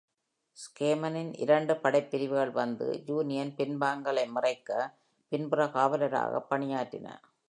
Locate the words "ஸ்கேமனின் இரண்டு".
0.57-1.77